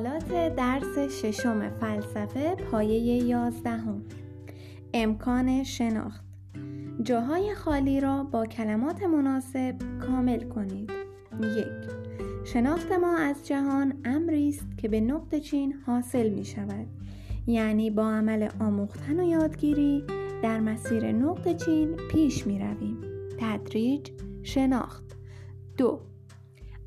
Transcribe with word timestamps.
سوالات 0.00 0.56
درس 0.56 0.98
ششم 0.98 1.70
فلسفه 1.70 2.54
پایه 2.54 3.24
یازدهم. 3.24 4.02
امکان 4.94 5.64
شناخت. 5.64 6.24
جاهای 7.02 7.54
خالی 7.54 8.00
را 8.00 8.24
با 8.24 8.46
کلمات 8.46 9.02
مناسب 9.02 9.74
کامل 10.00 10.48
کنید. 10.48 10.90
یک 11.42 11.90
شناخت 12.44 12.92
ما 12.92 13.16
از 13.16 13.46
جهان 13.46 13.94
امری 14.04 14.48
است 14.48 14.78
که 14.78 14.88
به 14.88 15.00
نقط 15.00 15.34
چین 15.34 15.74
حاصل 15.86 16.28
می 16.28 16.44
شود. 16.44 16.86
یعنی 17.46 17.90
با 17.90 18.10
عمل 18.10 18.48
آموختن 18.60 19.20
و 19.20 19.28
یادگیری 19.28 20.04
در 20.42 20.60
مسیر 20.60 21.12
نقط 21.12 21.64
چین 21.64 21.96
پیش 21.96 22.46
می 22.46 22.58
رویم. 22.58 22.96
تدریج 23.38 24.10
شناخت. 24.42 25.16
دو 25.76 26.00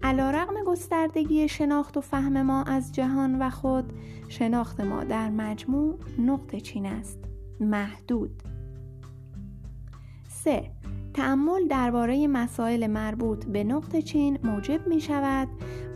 علا 0.04 0.32
رقم 0.32 0.54
گستردگی 0.68 1.48
شناخت 1.48 1.98
و 1.98 2.02
فهم 2.02 2.42
ما 2.42 2.64
از 2.64 2.96
جهان 2.96 3.42
و 3.42 3.50
خود 3.50 3.94
شناخت 4.30 4.82
ما 4.82 5.04
در 5.04 5.30
مجموع 5.30 6.00
نقطه 6.20 6.60
چین 6.60 6.86
است. 6.86 7.20
محدود. 7.60 8.44
3. 10.30 10.72
تعمل 11.14 11.68
درباره 11.68 12.28
مسائل 12.28 12.88
مربوط 12.88 13.46
به 13.46 13.64
نقطه 13.64 14.02
چین 14.02 14.40
موجب 14.44 14.88
می 14.88 15.02
شود 15.02 15.48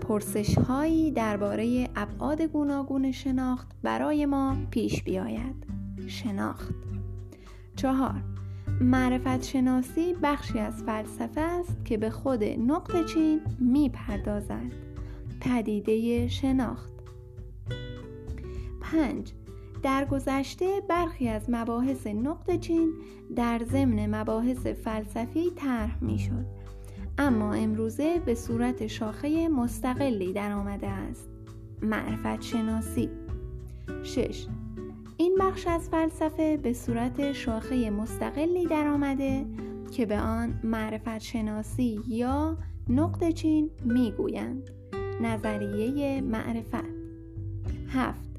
پرسش 0.01 0.57
هایی 0.57 1.11
درباره 1.11 1.89
ابعاد 1.95 2.41
گوناگون 2.41 3.11
شناخت 3.11 3.67
برای 3.83 4.25
ما 4.25 4.57
پیش 4.71 5.03
بیاید. 5.03 5.65
شناخت. 6.07 6.73
چهار. 7.75 8.36
معرفت 8.81 9.43
شناسی 9.43 10.15
بخشی 10.23 10.59
از 10.59 10.83
فلسفه 10.83 11.41
است 11.41 11.85
که 11.85 11.97
به 11.97 12.09
خود 12.09 12.43
نقط 12.43 13.05
چین 13.05 13.41
می 13.59 13.89
پردازد 13.89 14.71
پدیده 15.41 16.27
شناخت. 16.27 16.91
5. 18.81 19.33
در 19.83 20.05
گذشته 20.05 20.81
برخی 20.89 21.29
از 21.29 21.49
مباحث 21.49 22.07
نقط 22.07 22.59
چین 22.59 22.93
در 23.35 23.61
ضمن 23.71 24.21
مباحث 24.21 24.67
فلسفی 24.67 25.51
طرح 25.55 26.03
می 26.03 26.19
شد 26.19 26.45
اما 27.17 27.53
امروزه 27.53 28.19
به 28.25 28.35
صورت 28.35 28.87
شاخه 28.87 29.47
مستقلی 29.47 30.33
در 30.33 30.51
آمده 30.51 30.87
است. 30.87 31.29
معرفت 31.81 32.41
شناسی 32.41 33.09
6. 34.03 34.47
این 35.17 35.37
بخش 35.39 35.67
از 35.67 35.89
فلسفه 35.89 36.57
به 36.57 36.73
صورت 36.73 37.31
شاخه 37.31 37.89
مستقلی 37.89 38.65
در 38.65 38.87
آمده 38.87 39.45
که 39.91 40.05
به 40.05 40.19
آن 40.19 40.59
معرفت 40.63 41.19
شناسی 41.19 42.01
یا 42.07 42.57
نقط 42.89 43.29
چین 43.29 43.69
می‌گویند. 43.85 44.69
نظریه 45.21 46.21
معرفت. 46.21 46.97
هفت. 47.89 48.29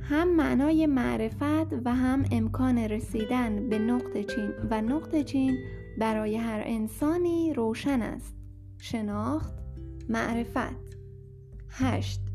هم 0.00 0.36
معنای 0.36 0.86
معرفت 0.86 1.72
و 1.84 1.94
هم 1.94 2.24
امکان 2.30 2.78
رسیدن 2.78 3.68
به 3.68 3.78
نقط 3.78 4.26
چین 4.26 4.50
و 4.70 4.82
نقط 4.82 5.24
چین 5.24 5.58
برای 5.98 6.36
هر 6.36 6.62
انسانی 6.64 7.54
روشن 7.54 8.02
است. 8.02 8.34
شناخت 8.78 9.54
معرفت. 10.08 10.96
هشت. 11.68 12.29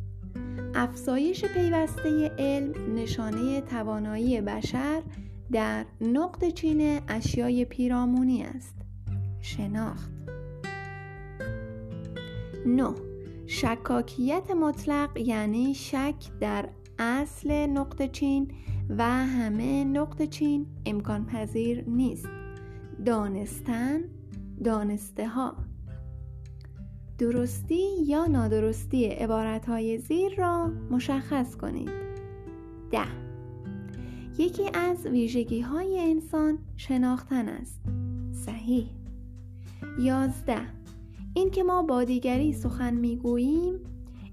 افزایش 0.76 1.46
پیوسته 1.46 2.32
علم 2.40 2.96
نشانه 2.96 3.62
توانایی 3.62 4.42
بشر 4.42 5.02
در 5.52 5.86
نقط 6.02 6.46
چین 6.46 7.00
اشیای 7.08 7.66
پیرامونی 7.66 8.44
است. 8.44 8.76
شناخت. 9.42 10.12
9. 12.66 12.94
شکاکیت 13.48 14.52
مطلق 14.52 15.18
یعنی 15.18 15.74
شک 15.74 16.16
در 16.40 16.70
اصل 17.00 17.52
نقط 17.52 18.12
چین 18.12 18.52
و 18.90 19.04
همه 19.04 19.84
نقط 19.84 20.22
چین 20.30 20.66
امکان 20.86 21.26
پذیر 21.26 21.84
نیست. 21.88 22.30
دانستن 23.06 24.02
دانسته 24.64 25.28
ها 25.28 25.56
درستی 27.18 28.04
یا 28.06 28.26
نادرستی 28.26 29.06
عبارتهای 29.06 29.98
زیر 29.98 30.36
را 30.36 30.72
مشخص 30.92 31.56
کنید. 31.56 31.90
ده. 32.92 33.08
یکی 34.38 34.70
از 34.74 35.06
ویژگی 35.06 35.62
های 35.62 36.00
انسان 36.00 36.60
شناختن 36.78 37.50
است. 37.50 37.82
صحیح. 38.46 38.90
یازده. 40.00 40.62
اینکه 41.34 41.64
ما 41.64 41.82
با 41.82 42.04
دیگری 42.04 42.54
سخن 42.54 42.94
می‌گوییم 42.94 43.80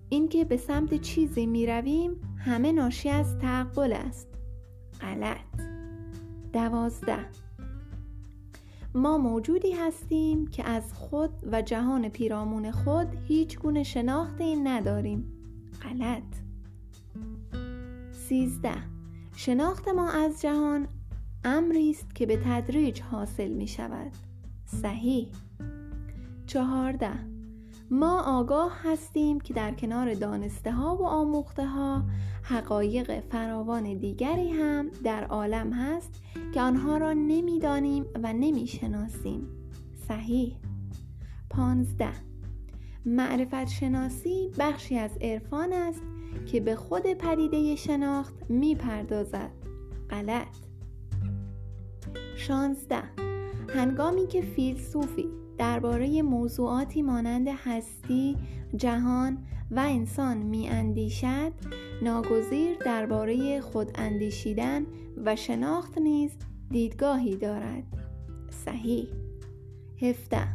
اینکه 0.09 0.45
به 0.45 0.57
سمت 0.57 1.01
چیزی 1.01 1.47
می‌رویم 1.47 2.21
همه 2.37 2.73
ناشی 2.73 3.09
از 3.09 3.39
تعقل 3.39 3.93
است. 3.93 4.29
غلط. 5.01 5.39
دوازده. 6.53 7.27
ما 8.95 9.19
موجودی 9.19 9.73
هستیم 9.73 10.47
که 10.47 10.65
از 10.65 10.93
خود 10.93 11.31
و 11.53 11.63
جهان 11.63 12.09
پیرامون 12.09 12.71
خود 12.71 13.07
هیچ 13.29 13.59
گونه 13.59 13.83
شناختی 13.83 14.57
نداریم. 14.57 15.33
غلط. 15.83 16.23
سیزده. 18.13 18.75
شناخت 19.37 19.89
ما 19.89 20.11
از 20.11 20.43
جهان 20.43 20.89
امری 21.45 21.91
است 21.91 22.15
که 22.15 22.27
به 22.27 22.37
تدریج 22.37 23.01
حاصل 23.01 23.49
می 23.49 23.69
شود 23.69 24.13
صحیح. 24.65 25.29
چهارده. 26.47 27.11
ما 27.93 28.23
آگاه 28.23 28.73
هستیم 28.85 29.41
که 29.41 29.55
در 29.55 29.75
کنار 29.75 30.15
دانسته 30.15 30.73
ها 30.73 30.97
و 30.97 31.07
آموخته 31.07 31.67
ها 31.67 32.03
حقایق 32.43 33.21
فراوان 33.21 33.95
دیگری 33.95 34.51
هم 34.51 34.91
در 35.05 35.25
عالم 35.25 35.73
هست 35.73 36.23
که 36.55 36.61
آنها 36.61 36.97
را 36.97 37.13
نمی‌دانیم 37.13 38.05
و 38.23 38.33
نمی‌شناسیم. 38.33 39.49
صحیح. 40.09 40.57
پانزده. 41.51 42.13
معرفت 43.05 43.69
شناسی 43.69 44.51
بخشی 44.59 44.99
از 44.99 45.11
عرفان 45.21 45.73
است 45.73 46.03
که 46.47 46.61
به 46.61 46.77
خود 46.77 47.03
پدیده 47.03 47.77
شناخت 47.77 48.35
می‌پردازد. 48.49 49.51
غلط. 50.11 50.57
شانزده. 52.37 53.03
هنگامی 53.69 54.27
که 54.27 54.41
فیلسوفی 54.41 55.42
درباره 55.63 56.23
موضوعاتی 56.23 57.03
مانند 57.03 57.49
هستی، 57.49 58.37
جهان 58.77 59.39
و 59.71 59.81
انسان 59.81 60.37
می 60.37 60.69
اندیشد 60.69 61.53
ناگزیر 62.03 62.77
درباره 62.85 63.61
خود 63.61 63.91
اندیشیدن 63.95 64.87
و 65.25 65.37
شناخت 65.37 65.99
نیز 65.99 66.31
دیدگاهی 66.71 67.37
دارد. 67.37 67.85
صحیح. 68.65 69.09
17 70.03 70.49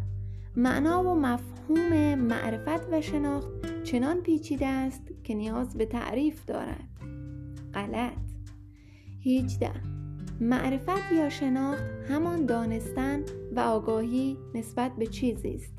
معنا 0.56 1.04
و 1.04 1.16
مفهوم 1.16 2.16
معرفت 2.16 2.88
و 2.92 3.02
شناخت 3.02 3.84
چنان 3.84 4.22
پیچیده 4.22 4.68
است 4.68 5.02
که 5.24 5.34
نیاز 5.34 5.78
به 5.78 5.86
تعریف 5.86 6.46
دارد. 6.46 6.90
غلط. 7.74 8.12
18 9.26 9.97
معرفت 10.42 11.12
یا 11.12 11.30
شناخت 11.30 11.84
همان 12.10 12.46
دانستن 12.46 13.24
و 13.56 13.60
آگاهی 13.60 14.38
نسبت 14.54 14.92
به 14.96 15.08
چیزی 15.08 15.54
است. 15.54 15.74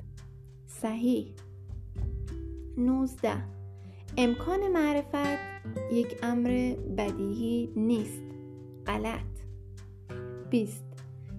صحیح. 0.67 1.35
19 2.77 3.33
امکان 4.17 4.69
معرفت 4.69 5.39
یک 5.93 6.19
امر 6.23 6.75
بدیهی 6.97 7.73
نیست. 7.77 8.23
غلط. 8.87 9.21
20 10.51 10.85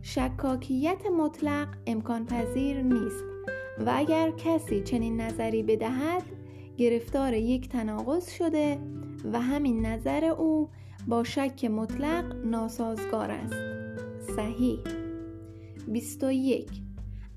شکاکیت 0.02 1.06
مطلق 1.18 1.68
امکان 1.88 2.26
پذیر 2.26 2.82
نیست 2.82 3.24
و 3.86 3.94
اگر 3.96 4.32
کسی 4.32 4.82
چنین 4.82 5.22
نظری 5.22 5.64
بدهد 5.64 6.24
گرفتار 6.78 7.34
یک 7.34 7.70
تناقض 7.70 8.30
شده 8.30 8.80
و 9.34 9.42
همین 9.42 9.86
نظر 9.86 10.26
او 10.26 10.70
با 11.10 11.24
شک 11.24 11.66
مطلق 11.66 12.46
ناسازگار 12.46 13.32
است. 13.32 13.56
صحیح. 14.36 14.80
21 15.88 16.70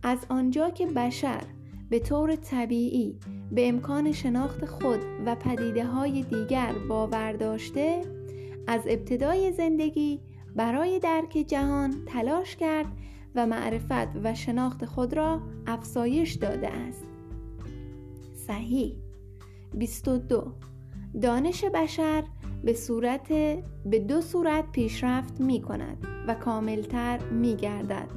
از 0.03 0.19
آنجا 0.29 0.71
که 0.71 0.87
بشر 0.87 1.43
به 1.91 1.99
طور 1.99 2.37
طبیعی 2.37 3.19
به 3.53 3.69
امکان 3.69 4.13
شناخت 4.13 4.65
خود 4.65 5.01
و 5.27 5.35
پدیده 5.35 5.87
های 5.87 6.23
دیگر 6.23 6.73
باور 6.89 7.33
داشته 7.33 8.01
از 8.67 8.81
ابتدای 8.87 9.53
زندگی 9.53 10.21
برای 10.57 10.99
درک 10.99 11.45
جهان 11.49 12.05
تلاش 12.07 12.57
کرد 12.57 12.87
و 13.35 13.47
معرفت 13.47 14.17
و 14.25 14.35
شناخت 14.35 14.85
خود 14.85 15.15
را 15.15 15.41
افزایش 15.67 16.33
داده 16.33 16.69
است. 16.69 17.05
صحیح. 18.47 18.97
22 19.75 20.53
دانش 21.23 21.65
بشر 21.65 22.25
به 22.65 22.73
صورت 22.73 23.29
به 23.87 23.99
دو 23.99 24.21
صورت 24.21 24.73
پیشرفت 24.73 25.41
می 25.41 25.63
کند 25.63 26.07
و 26.29 26.35
کاملتر 26.35 27.19
می 27.19 27.57
گردد 27.57 28.09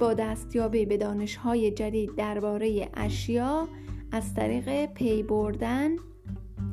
با 0.00 0.14
دستیابی 0.14 0.86
به 0.86 0.96
دانشهای 0.96 1.70
جدید 1.70 2.14
درباره 2.16 2.88
اشیا 2.94 3.68
از 4.12 4.34
طریق 4.34 4.86
پی 4.86 5.22
بردن 5.22 5.90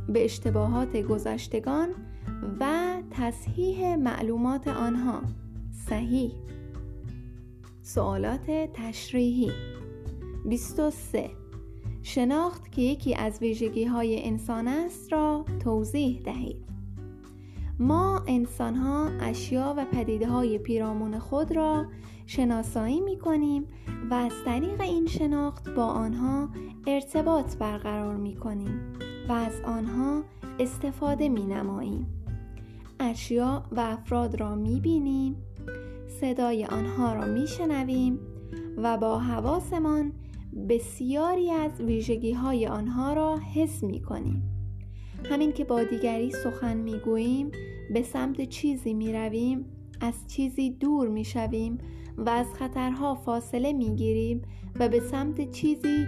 به 0.09 0.23
اشتباهات 0.25 0.97
گذشتگان 0.97 1.89
و 2.59 2.95
تصحیح 3.11 3.95
معلومات 3.95 4.67
آنها. 4.67 5.21
صحیح. 5.89 6.31
سوالات 7.81 8.51
تشریحی. 8.73 9.51
23 10.45 11.29
شناخت 12.01 12.71
که 12.71 12.81
یکی 12.81 13.15
از 13.15 13.39
ویژگی 13.41 13.85
های 13.85 14.25
انسان 14.25 14.67
است 14.67 15.13
را 15.13 15.45
توضیح 15.59 16.21
دهید. 16.21 16.74
ما 17.79 18.23
انسان 18.27 18.75
ها 18.75 19.09
اشیا 19.19 19.73
و 19.77 19.85
پدیده 19.85 20.27
های 20.27 20.57
پیرامون 20.57 21.19
خود 21.19 21.55
را 21.55 21.85
شناسایی 22.25 23.01
می 23.01 23.17
کنیم 23.17 23.65
و 24.09 24.13
از 24.13 24.31
طریق 24.45 24.81
این 24.81 25.07
شناخت 25.07 25.69
با 25.69 25.85
آنها 25.85 26.49
ارتباط 26.87 27.57
برقرار 27.57 28.15
می 28.15 28.35
کنیم 28.35 28.93
و 29.29 29.31
از 29.31 29.61
آنها 29.65 30.23
استفاده 30.59 31.29
می 31.29 31.45
نماییم 31.45 32.07
اشیا 32.99 33.63
و 33.71 33.79
افراد 33.79 34.39
را 34.39 34.55
می 34.55 34.79
بینیم 34.79 35.35
صدای 36.07 36.65
آنها 36.65 37.13
را 37.13 37.25
می 37.25 37.47
شنویم 37.47 38.19
و 38.77 38.97
با 38.97 39.19
حواسمان 39.19 40.13
بسیاری 40.69 41.51
از 41.51 41.81
ویژگی 41.81 42.33
های 42.33 42.67
آنها 42.67 43.13
را 43.13 43.37
حس 43.37 43.83
می 43.83 44.01
کنیم 44.01 44.54
همین 45.29 45.53
که 45.53 45.63
با 45.63 45.83
دیگری 45.83 46.31
سخن 46.31 46.77
می 46.77 46.99
گوییم 46.99 47.51
به 47.93 48.03
سمت 48.03 48.41
چیزی 48.41 48.93
می 48.93 49.13
رویم 49.13 49.65
از 50.01 50.13
چیزی 50.27 50.69
دور 50.69 51.07
می 51.07 51.25
شویم 51.25 51.77
و 52.17 52.29
از 52.29 52.53
خطرها 52.53 53.15
فاصله 53.15 53.73
می 53.73 53.95
گیریم 53.95 54.41
و 54.79 54.89
به 54.89 54.99
سمت 54.99 55.51
چیزی 55.51 56.05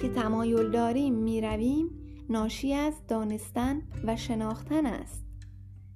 که 0.00 0.08
تمایل 0.08 0.70
داریم 0.70 1.14
می 1.14 1.40
رویم 1.40 1.90
ناشی 2.28 2.74
از 2.74 2.94
دانستن 3.08 3.82
و 4.04 4.16
شناختن 4.16 4.86
است. 4.86 5.24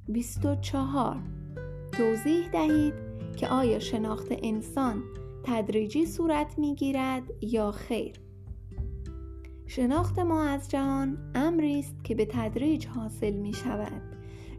24 0.09 1.17
توضیح 1.93 2.49
دهید 2.49 2.95
که 3.37 3.49
آیا 3.49 3.79
شناخت 3.79 4.29
انسان 4.43 5.03
تدریجی 5.45 6.07
صورت 6.07 6.59
می 6.59 6.75
گیرد 6.75 7.23
یا 7.41 7.73
خیر؟ 7.73 8.24
شناخت 9.67 10.19
ما 10.19 10.43
از 10.43 10.71
جهان 10.71 11.19
امری 11.35 11.79
است 11.79 12.05
که 12.05 12.15
به 12.15 12.27
تدریج 12.31 12.87
حاصل 12.87 13.33
می 13.33 13.53
شود. 13.53 14.03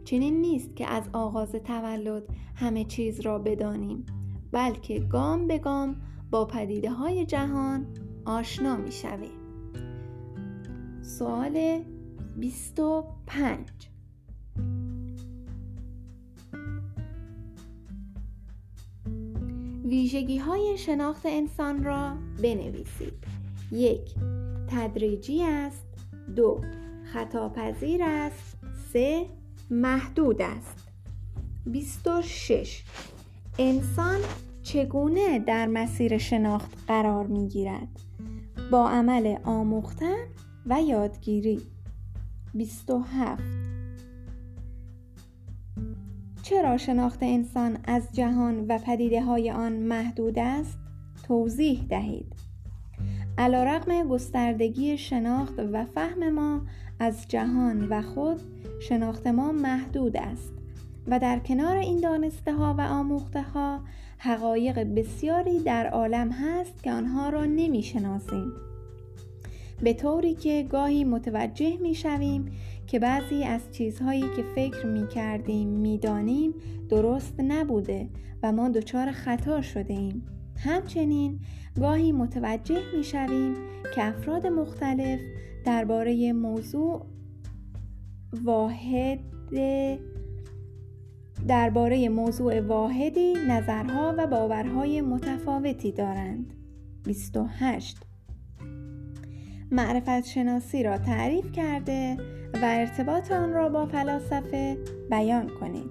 چنین 0.04 0.40
نیست 0.40 0.76
که 0.76 0.86
از 0.86 1.08
آغاز 1.12 1.52
تولد 1.52 2.22
همه 2.54 2.84
چیز 2.84 3.20
را 3.20 3.38
بدانیم 3.38 4.06
بلکه 4.52 4.98
گام 4.98 5.46
به 5.46 5.58
گام 5.58 5.96
با 6.30 6.44
پدیده 6.44 6.90
های 6.90 7.26
جهان 7.26 7.86
آشنا 8.24 8.76
می 8.76 8.92
شویم. 8.92 9.30
سوال 11.02 11.84
25 12.36 13.66
ویژگی 19.84 20.38
های 20.38 20.78
شناخت 20.78 21.26
انسان 21.26 21.84
را 21.84 22.16
بنویسید. 22.42 23.24
یک 23.72 24.14
تدریجی 24.68 25.42
است. 25.42 25.86
دو 26.36 26.60
خطاپذیر 27.12 28.00
است. 28.04 28.56
سه 28.92 29.26
محدود 29.70 30.42
است. 30.42 30.88
26 31.66 32.82
انسان 33.58 34.20
چگونه 34.62 35.38
در 35.38 35.66
مسیر 35.66 36.18
شناخت 36.18 36.78
قرار 36.88 37.26
می 37.26 37.48
گیرد 37.48 37.88
با 38.70 38.90
عمل 38.90 39.36
آموختن 39.44 40.24
و 40.66 40.82
یادگیری. 40.82 41.62
27 42.54 43.42
چرا 46.42 46.76
شناخت 46.76 47.22
انسان 47.22 47.78
از 47.84 48.08
جهان 48.12 48.66
و 48.68 48.78
پدیده 48.78 49.22
های 49.22 49.50
آن 49.50 49.72
محدود 49.72 50.38
است؟ 50.38 50.78
توضیح 51.22 51.86
دهید. 51.88 52.35
علا 53.38 53.64
رقم 53.64 54.08
گستردگی 54.08 54.98
شناخت 54.98 55.54
و 55.72 55.84
فهم 55.84 56.30
ما 56.30 56.60
از 57.00 57.28
جهان 57.28 57.88
و 57.88 58.02
خود 58.02 58.40
شناخت 58.88 59.26
ما 59.26 59.52
محدود 59.52 60.16
است 60.16 60.52
و 61.06 61.18
در 61.18 61.38
کنار 61.38 61.76
این 61.76 62.00
دانسته 62.00 62.52
ها 62.52 62.74
و 62.78 62.80
آموخته 62.80 63.42
ها 63.42 63.80
حقایق 64.18 64.78
بسیاری 64.78 65.60
در 65.60 65.86
عالم 65.86 66.30
هست 66.30 66.82
که 66.82 66.92
آنها 66.92 67.28
را 67.28 67.44
نمی 67.44 67.82
شناسیم 67.82 68.52
به 69.82 69.94
طوری 69.94 70.34
که 70.34 70.66
گاهی 70.70 71.04
متوجه 71.04 71.76
می 71.76 71.94
شویم 71.94 72.52
که 72.86 72.98
بعضی 72.98 73.44
از 73.44 73.60
چیزهایی 73.72 74.24
که 74.36 74.44
فکر 74.54 74.86
می 74.86 75.08
کردیم 75.08 75.68
می 75.68 75.98
دانیم 75.98 76.54
درست 76.88 77.40
نبوده 77.40 78.08
و 78.42 78.52
ما 78.52 78.68
دچار 78.68 79.10
خطا 79.10 79.62
شده 79.62 79.94
ایم 79.94 80.26
همچنین 80.56 81.40
گاهی 81.80 82.12
متوجه 82.12 82.96
می 82.96 83.04
شویم 83.04 83.54
که 83.94 84.04
افراد 84.04 84.46
مختلف 84.46 85.20
درباره 85.64 86.32
موضوع 86.32 87.06
واحد 88.44 89.18
درباره 91.48 92.08
موضوع 92.08 92.60
واحدی 92.60 93.34
نظرها 93.48 94.14
و 94.18 94.26
باورهای 94.26 95.00
متفاوتی 95.00 95.92
دارند. 95.92 96.52
28 97.04 97.96
معرفت 99.70 100.24
شناسی 100.24 100.82
را 100.82 100.98
تعریف 100.98 101.52
کرده 101.52 102.16
و 102.54 102.60
ارتباط 102.62 103.32
آن 103.32 103.52
را 103.52 103.68
با 103.68 103.86
فلاسفه 103.86 104.78
بیان 105.10 105.50
کنید. 105.60 105.90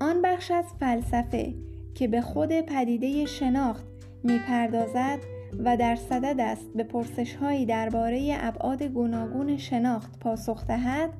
آن 0.00 0.22
بخش 0.22 0.50
از 0.50 0.64
فلسفه 0.80 1.54
که 1.94 2.08
به 2.08 2.20
خود 2.20 2.60
پدیده 2.60 3.26
شناخت 3.26 3.86
می‌پردازد 4.24 5.18
و 5.64 5.76
در 5.76 5.96
صدد 5.96 6.40
است 6.40 6.72
به 6.74 6.84
پرسش 6.84 7.34
هایی 7.34 7.66
درباره 7.66 8.36
ابعاد 8.40 8.82
گوناگون 8.82 9.56
شناخت 9.56 10.18
پاسخ 10.18 10.66
دهد 10.66 11.10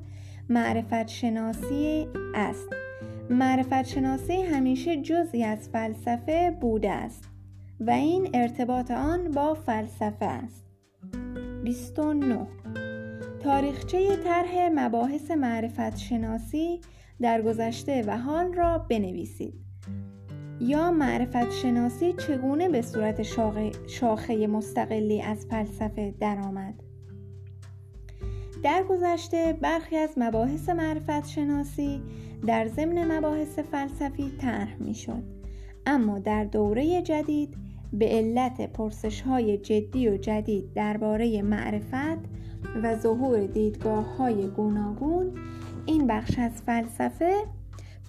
معرفت 0.49 1.07
شناسی 1.07 2.07
است. 2.35 2.69
معرفت 3.29 3.83
شناسی 3.83 4.41
همیشه 4.41 5.01
جزی 5.01 5.43
از 5.43 5.69
فلسفه 5.69 6.57
بوده 6.61 6.91
است 6.91 7.29
و 7.79 7.89
این 7.89 8.29
ارتباط 8.33 8.91
آن 8.91 9.31
با 9.31 9.53
فلسفه 9.53 10.25
است. 10.25 10.65
29 11.63 12.47
تاریخچه 13.39 14.15
طرح 14.15 14.69
مباحث 14.75 15.31
معرفت 15.31 15.97
شناسی 15.97 16.81
در 17.21 17.41
گذشته 17.41 18.03
و 18.07 18.17
حال 18.17 18.53
را 18.53 18.77
بنویسید. 18.77 19.62
یا 20.59 20.91
معرفت 20.91 21.51
شناسی 21.51 22.13
چگونه 22.13 22.69
به 22.69 22.81
صورت 22.81 23.21
شاخه 23.87 24.47
مستقلی 24.47 25.21
از 25.21 25.45
فلسفه 25.45 26.13
درآمد؟ 26.19 26.73
در 28.63 28.83
گذشته 28.89 29.57
برخی 29.61 29.97
از 29.97 30.09
مباحث 30.17 30.69
معرفت 30.69 31.27
شناسی 31.27 32.01
در 32.47 32.67
ضمن 32.67 33.17
مباحث 33.17 33.59
فلسفی 33.59 34.31
طرح 34.41 34.75
می‌شد. 34.79 35.23
اما 35.85 36.19
در 36.19 36.43
دوره 36.43 37.01
جدید 37.01 37.57
به 37.93 38.05
علت 38.05 38.73
پرسش 38.73 39.21
های 39.21 39.57
جدی 39.57 40.09
و 40.09 40.17
جدید 40.17 40.73
درباره 40.73 41.41
معرفت 41.41 42.19
و 42.83 42.95
ظهور 42.95 43.45
دیدگاه 43.45 44.17
های 44.17 44.47
گوناگون 44.47 45.31
این 45.85 46.07
بخش 46.07 46.39
از 46.39 46.61
فلسفه 46.61 47.33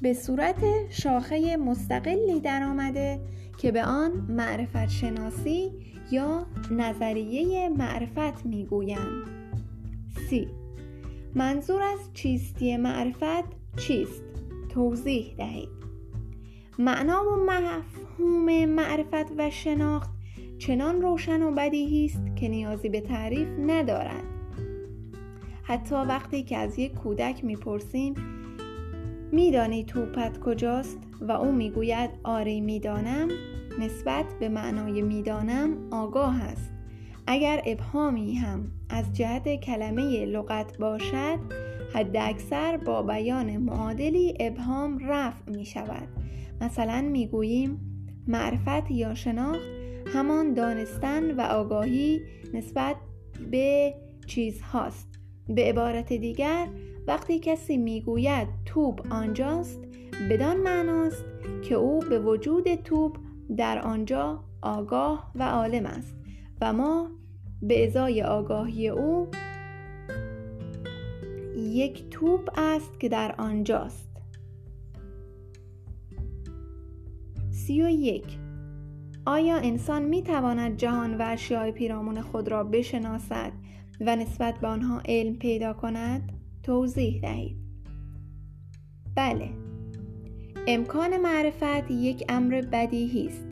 به 0.04 0.14
صورت 0.14 0.64
شاخه 0.90 1.56
مستقلی 1.56 2.40
درآمده 2.40 3.20
که 3.58 3.72
به 3.72 3.84
آن 3.84 4.12
معرفت 4.12 4.88
شناسی 4.88 5.72
یا 6.10 6.46
نظریه 6.70 7.68
معرفت 7.68 8.46
می‌گویند. 8.46 9.26
سی. 10.30 10.48
منظور 11.34 11.82
از 11.82 11.98
چیستی 12.14 12.76
معرفت 12.76 13.44
چیست؟ 13.76 14.22
توضیح 14.68 15.34
دهید. 15.38 15.68
معنا 16.78 17.22
و 17.24 17.36
مفهوم 17.36 18.64
معرفت 18.64 19.32
و 19.38 19.50
شناخت 19.50 20.10
چنان 20.58 21.02
روشن 21.02 21.42
و 21.42 21.50
بدیهی 21.50 22.04
است 22.04 22.36
که 22.36 22.48
نیازی 22.48 22.88
به 22.88 23.00
تعریف 23.00 23.48
ندارد. 23.66 24.24
حتی 25.62 25.94
وقتی 25.94 26.42
که 26.42 26.56
از 26.56 26.78
یک 26.78 26.94
کودک 26.94 27.44
می‌پرسیم 27.44 28.14
میدانی 29.34 29.84
توپت 29.84 30.38
کجاست؟ 30.38 30.98
و 31.20 31.32
او 31.32 31.52
می‌گوید 31.52 32.10
آره 32.24 32.60
می‌دانم. 32.60 33.28
نسبت 33.80 34.24
به 34.40 34.48
معنای 34.48 35.02
می‌دانم 35.02 35.88
آگاه 35.92 36.42
است. 36.42 36.72
اگر 37.26 37.62
ابهامی 37.66 38.34
هم 38.34 38.70
از 38.90 39.12
جهت 39.12 39.60
کلمه 39.60 40.24
لغت 40.26 40.78
باشد 40.78 41.38
حد 41.94 42.16
اکثر 42.16 42.76
با 42.76 43.02
بیان 43.02 43.56
معادلی 43.56 44.34
ابهام 44.40 44.98
رفع 44.98 45.50
می 45.50 45.64
شود 45.64 46.08
مثلا 46.60 47.00
می 47.00 47.26
گوییم 47.26 47.80
معرفت 48.28 48.90
یا 48.90 49.14
شناخت 49.14 49.68
همان 50.06 50.54
دانستن 50.54 51.30
و 51.30 51.40
آگاهی 51.40 52.20
نسبت 52.54 52.96
به 53.50 53.94
چیزهاست. 54.26 55.08
به 55.48 55.62
عبارت 55.62 56.12
دیگر 56.12 56.68
وقتی 57.06 57.38
کسی 57.38 57.76
می‌گوید 57.76 58.48
توپ 58.64 59.12
آنجاست 59.12 59.80
بدان 60.30 60.56
معناست 60.56 61.24
که 61.62 61.74
او 61.74 62.00
به 62.00 62.18
وجود 62.18 62.74
توپ 62.74 63.16
در 63.56 63.78
آنجا 63.78 64.44
آگاه 64.62 65.32
و 65.34 65.42
عالم 65.42 65.86
است 65.86 66.16
و 66.60 66.72
ما 66.72 67.10
به 67.62 67.86
ازای 67.86 68.22
آگاهی 68.22 68.88
او 68.88 69.28
یک 71.56 72.10
توپ 72.10 72.50
است 72.56 73.00
که 73.00 73.08
در 73.08 73.34
آنجاست 73.38 74.08
سی 77.50 77.82
و 77.82 77.88
یک 77.88 78.38
آیا 79.26 79.56
انسان 79.56 80.02
می 80.02 80.22
تواند 80.22 80.76
جهان 80.76 81.14
و 81.14 81.22
اشیاء 81.26 81.70
پیرامون 81.70 82.20
خود 82.20 82.48
را 82.48 82.64
بشناسد 82.64 83.52
و 84.00 84.16
نسبت 84.16 84.54
به 84.60 84.66
آنها 84.66 85.02
علم 85.08 85.36
پیدا 85.36 85.72
کند؟ 85.72 86.32
توضیح 86.64 87.20
دهید. 87.20 87.56
بله. 89.14 89.50
امکان 90.66 91.16
معرفت 91.16 91.90
یک 91.90 92.24
امر 92.28 92.60
بدیهی 92.72 93.26
است. 93.26 93.48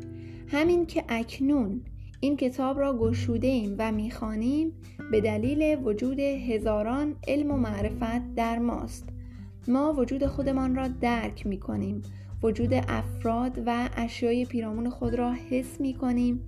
همین 0.48 0.86
که 0.86 1.04
اکنون 1.08 1.84
این 2.20 2.36
کتاب 2.36 2.78
را 2.78 2.98
گشوده 2.98 3.46
ایم 3.46 3.76
و 3.78 3.92
می‌خوانیم 3.92 4.72
به 5.10 5.20
دلیل 5.20 5.78
وجود 5.84 6.20
هزاران 6.20 7.16
علم 7.28 7.50
و 7.50 7.56
معرفت 7.56 8.34
در 8.34 8.58
ماست. 8.58 9.08
ما 9.68 9.92
وجود 9.92 10.26
خودمان 10.26 10.74
را 10.74 10.88
درک 10.88 11.46
می 11.46 11.60
کنیم 11.60 12.02
وجود 12.42 12.74
افراد 12.74 13.62
و 13.66 13.88
اشیای 13.96 14.44
پیرامون 14.44 14.90
خود 14.90 15.14
را 15.14 15.32
حس 15.32 15.80
می 15.80 15.94
کنیم 15.94 16.40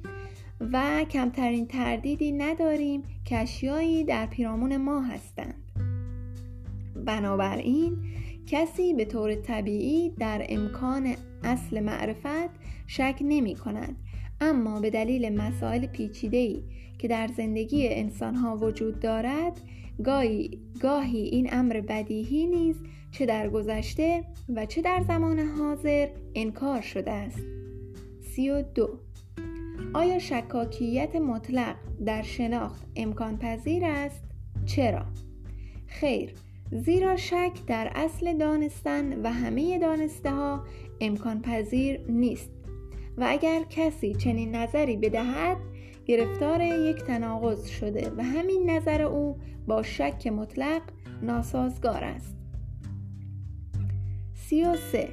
و 0.73 1.05
کمترین 1.11 1.67
تردیدی 1.67 2.33
نداریم 2.33 3.03
که 3.25 3.39
اشیایی 3.39 4.05
در 4.05 4.27
پیرامون 4.27 4.77
ما 4.77 5.01
هستند 5.01 5.64
بنابراین 7.05 7.97
کسی 8.47 8.95
به 8.95 9.05
طور 9.05 9.35
طبیعی 9.35 10.11
در 10.11 10.47
امکان 10.49 11.15
اصل 11.43 11.81
معرفت 11.81 12.51
شک 12.87 13.19
نمی 13.21 13.55
کند 13.55 13.97
اما 14.41 14.81
به 14.81 14.91
دلیل 14.91 15.41
مسائل 15.41 15.87
پیچیده‌ای 15.87 16.63
که 16.99 17.09
در 17.09 17.29
زندگی 17.37 17.89
انسانها 17.89 18.57
وجود 18.57 19.01
دارد 19.01 19.61
گاهی, 20.05 20.59
گاهی 20.81 21.23
این 21.23 21.49
امر 21.53 21.81
بدیهی 21.81 22.47
نیز 22.47 22.77
چه 23.11 23.27
در 23.27 23.49
گذشته 23.49 24.25
و 24.57 24.67
چه 24.67 24.83
در 24.83 25.03
زمان 25.09 25.39
حاضر 25.39 26.09
انکار 26.35 26.81
شده 26.81 27.11
است 27.11 27.43
سی 28.21 28.51
و 28.51 28.63
دو 28.63 28.99
آیا 29.95 30.19
شکاکیت 30.19 31.17
مطلق 31.17 31.77
در 32.07 32.23
شناخت 32.23 32.87
امکان 32.97 33.39
پذیر 33.39 33.85
است؟ 33.85 34.25
چرا؟ 34.67 35.05
خیر 35.87 36.35
زیرا 36.73 37.17
شک 37.17 37.53
در 37.67 37.93
اصل 37.95 38.39
دانستن 38.39 39.21
و 39.23 39.33
همه 39.33 39.79
دانسته 39.79 40.31
ها 40.31 40.65
امکان 41.01 41.43
پذیر 41.43 42.01
نیست. 42.09 42.51
و 43.19 43.25
اگر 43.29 43.63
کسی 43.71 44.15
چنین 44.15 44.55
نظری 44.55 44.97
بدهد 44.97 45.57
گرفتار 46.07 46.61
یک 46.61 46.97
تناقض 46.97 47.67
شده 47.67 48.13
و 48.17 48.23
همین 48.23 48.71
نظر 48.71 49.03
او 49.03 49.39
با 49.67 49.83
شک 49.83 50.27
مطلق 50.27 50.83
ناسازگار 51.23 52.05
است. 52.05 52.37
سی 54.35 54.63
و 54.63 54.77
سه. 54.93 55.09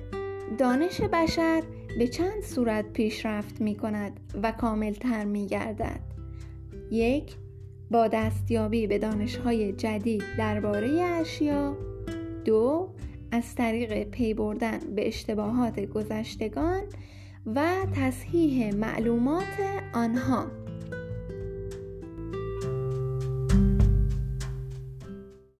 دانش 0.58 1.02
بشر 1.02 1.64
به 2.00 2.08
چند 2.08 2.42
صورت 2.44 2.94
پیشرفت 2.94 3.62
می 3.62 3.76
کند 3.76 4.20
و 4.44 4.52
کاملتر 4.52 5.26
می 5.26 5.48
گردد 5.48 6.00
یک 6.92 7.36
با 7.92 8.08
دستیابی 8.08 8.88
به 8.88 8.98
دانشهای 8.98 9.74
جدید 9.74 10.24
درباره 10.38 11.02
اشیا. 11.02 11.78
دو 12.46 12.90
از 13.32 13.56
طریق 13.56 14.04
پی 14.04 14.34
بردن 14.34 14.80
به 14.96 15.08
اشتباهات 15.08 15.80
گذشتگان 15.80 16.82
و 17.56 17.66
تصحیح 17.96 18.76
معلومات 18.76 19.58
آنها. 19.94 20.61